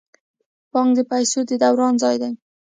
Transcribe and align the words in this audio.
بانک 0.71 0.91
د 0.97 0.99
پیسو 1.11 1.39
د 1.49 1.51
دوران 1.63 1.93
ځای 2.03 2.15
دی 2.21 2.31